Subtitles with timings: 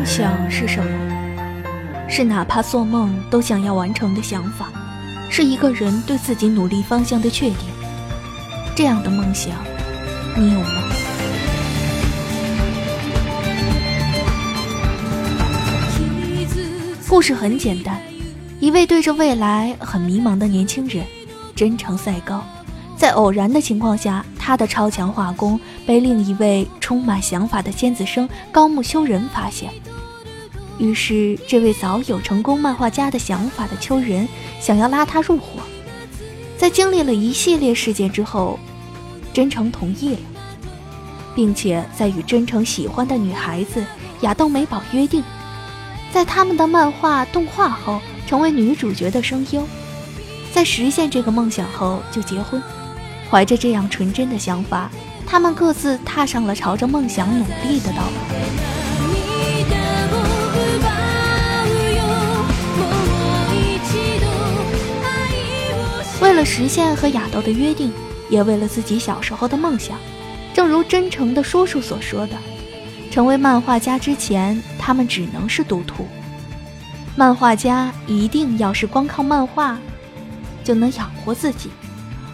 [0.00, 0.90] 梦想是什么
[2.08, 4.72] 是哪怕做梦都想要完成的想法，
[5.28, 7.58] 是一个人对自己努力方向的确定。
[8.74, 9.52] 这样的梦想，
[10.34, 10.66] 你有吗？
[17.06, 18.00] 故事很简单，
[18.58, 21.04] 一位对着未来很迷茫的年轻人，
[21.54, 22.42] 真诚赛高，
[23.00, 29.70] 在偶然的情况下，他的超强画工被另一位充满想法的尖子生高木修人发现。
[30.78, 34.28] 于是，这位早有成功漫画家的想法的秋人
[34.60, 35.62] 想要拉他入伙。
[36.58, 38.58] 在经历了一系列事件之后，
[39.32, 40.20] 真诚同意了，
[41.34, 43.82] 并且在与真诚喜欢的女孩子
[44.20, 45.24] 亚豆美宝约定，
[46.12, 49.66] 在他们的漫画动画后成为女主角的声优。
[50.52, 52.62] 在实现这个梦想后就结婚。
[53.30, 54.90] 怀着这样纯真的想法，
[55.24, 58.16] 他们各自踏上了朝着梦想努力的道路。
[66.20, 67.92] 为了实现和亚豆的约定，
[68.28, 69.96] 也为了自己小时候的梦想，
[70.52, 72.34] 正如真诚的叔叔所说的，
[73.10, 76.06] 成为漫画家之前，他们只能是赌徒。
[77.16, 79.78] 漫画家一定要是光靠漫画
[80.62, 81.70] 就能养活自己，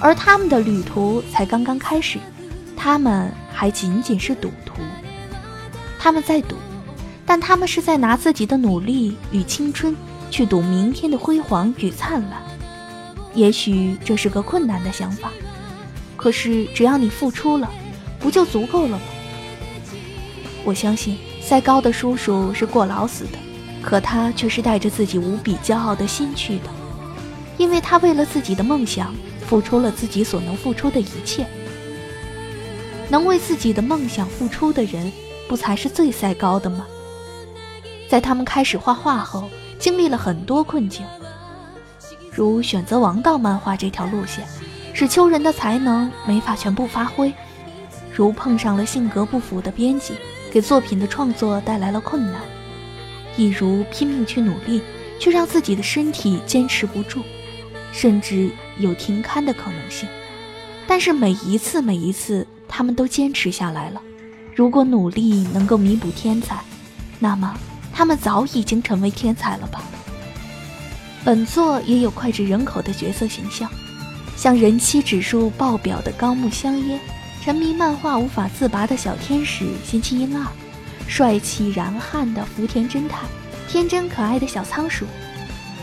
[0.00, 2.18] 而他们的旅途才刚刚开始，
[2.76, 4.80] 他们还仅仅是赌徒。
[5.98, 6.56] 他们在赌，
[7.26, 9.96] 但他们是在拿自己的努力与青春
[10.30, 12.40] 去赌明天的辉煌与灿烂。
[13.34, 15.30] 也许这是个困难的想法，
[16.16, 17.68] 可是只要你付出了，
[18.20, 19.00] 不就足够了吗？
[20.64, 23.38] 我相信赛高的叔叔是过劳死的，
[23.82, 26.70] 可他却是带着自己无比骄傲的心去的，
[27.56, 29.14] 因为他为了自己的梦想
[29.48, 31.46] 付出了自己所能付出的一切。
[33.08, 35.10] 能为自己的梦想付出的人，
[35.48, 36.86] 不才是最赛高的吗？
[38.08, 39.48] 在他们开始画画后，
[39.78, 41.06] 经历了很多困境。
[42.30, 44.46] 如选择王道漫画这条路线，
[44.92, 47.32] 使秋人的才能没法全部发挥；
[48.14, 50.14] 如碰上了性格不符的编辑，
[50.50, 52.40] 给作品的创作带来了困难；
[53.36, 54.82] 亦如拼命去努力，
[55.18, 57.22] 却让自己的身体坚持不住，
[57.92, 60.08] 甚至有停刊的可能性。
[60.86, 64.00] 但是每一次，每一次，他们都坚持下来了。
[64.54, 66.62] 如果努力能够弥补天才，
[67.18, 67.58] 那么
[67.92, 69.82] 他们早已经成为天才了吧？
[71.24, 73.70] 本作也有脍炙人口的角色形象，
[74.36, 76.98] 像人气指数爆表的高木香耶，
[77.44, 80.46] 沉迷漫画无法自拔的小天使星期一二，
[81.06, 83.28] 帅气燃汗的福田侦探，
[83.68, 85.04] 天真可爱的小仓鼠，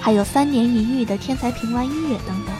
[0.06, 2.56] 还有三年一遇的天才平安音乐等等，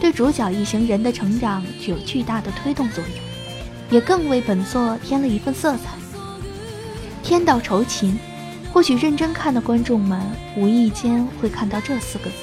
[0.00, 3.12] 对主角一行人的成长具有巨大的推动作用，
[3.90, 5.98] 也更为本作添了一份色彩。
[7.24, 8.16] 天道酬勤。
[8.72, 10.20] 或许认真看的观众们
[10.56, 12.36] 无意间会看到这四个字，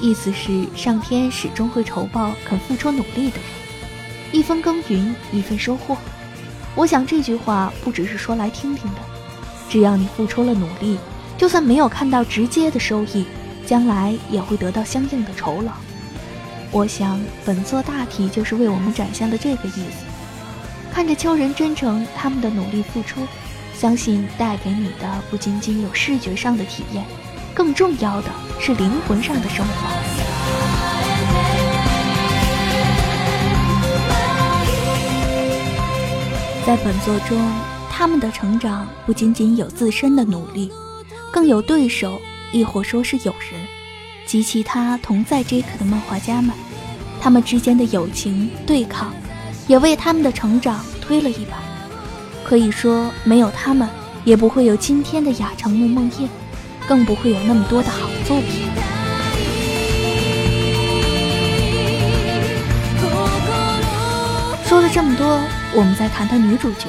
[0.00, 3.44] 意思是上天始终会酬报肯付出努力的人，
[4.32, 5.96] 一分耕耘一分收获。
[6.74, 9.00] 我想这句话不只是说来听听的，
[9.68, 10.98] 只要你付出了努力，
[11.40, 13.24] 就算没有看到直接的收益，
[13.64, 15.72] 将来也会得到相应的酬劳。
[16.70, 20.04] 我想本作大体就是为我们展现了这个意思。
[20.92, 23.26] 看着秋人真诚他们的努力付出。
[23.72, 27.02] 相信带给你的不仅仅有视觉上的体验，
[27.54, 28.28] 更重要的
[28.60, 29.90] 是灵魂上的升华。
[36.66, 37.40] 在本作中，
[37.90, 40.70] 他们的成长不仅仅有自身的努力，
[41.30, 42.20] 更有对手，
[42.52, 43.60] 亦或说是友人
[44.26, 46.54] 及其他同在 J 克的漫画家们，
[47.20, 49.14] 他们之间的友情对抗，
[49.68, 51.62] 也为他们的成长推了一把。
[52.44, 53.88] 可以说，没有他们，
[54.24, 56.28] 也不会有今天的雅城木梦夜，
[56.88, 58.68] 更不会有那么多的好作品。
[64.64, 65.38] 说了这么多，
[65.74, 66.86] 我们再谈谈女主角。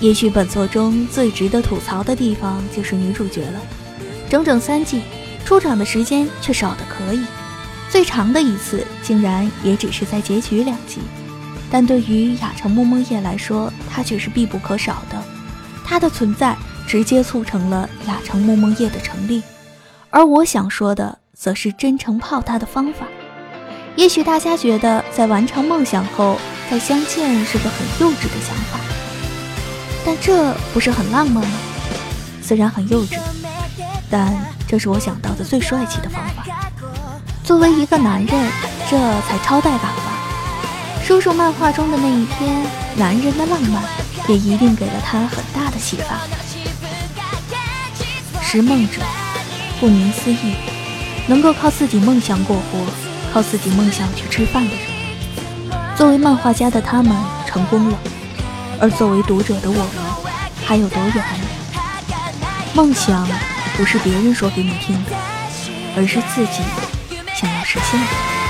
[0.00, 3.60] 也许本作中最值得吐槽的地方就是女主角了，
[4.30, 5.02] 整整三季，
[5.44, 7.24] 出场的时间却少得可以，
[7.90, 11.00] 最长的一次竟然也只是在结局两集。
[11.68, 15.20] 但对于雅城木梦夜来说，它却是必不可少的。
[15.84, 16.56] 它的存在
[16.86, 19.42] 直接促成了雅城木梦夜的成立。
[20.10, 23.08] 而我想说的，则是真诚泡它的方法。
[23.96, 26.38] 也许大家觉得在完成梦想后
[26.70, 28.78] 再相见是个很幼稚的想法，
[30.06, 31.58] 但这不是很浪漫吗？
[32.40, 33.18] 虽然很幼稚，
[34.10, 34.36] 但
[34.66, 36.44] 这是我想到的最帅气的方法。
[37.44, 38.52] 作为一个男人，
[38.88, 40.18] 这才超带感吧！
[41.04, 42.64] 叔叔漫画中的那一篇
[42.96, 43.82] 《男人的浪漫》
[44.28, 46.20] 也一定给了他很大的启发。
[48.40, 49.00] 拾梦者，
[49.80, 50.54] 顾名思义，
[51.26, 52.86] 能够靠自己梦想过活、
[53.32, 54.80] 靠自己梦想去吃饭的人。
[55.96, 57.16] 作为漫画家的他们
[57.46, 57.98] 成功了，
[58.80, 59.88] 而作为读者的我们
[60.64, 61.24] 还有多远？
[62.74, 63.26] 梦想。
[63.80, 65.16] 不是别人说给你听的
[65.96, 66.62] 而是自己
[67.34, 68.49] 想要实现的。